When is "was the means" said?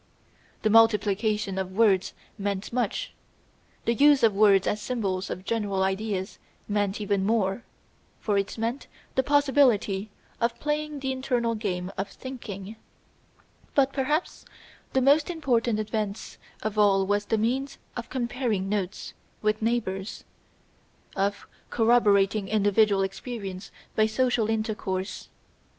17.05-17.77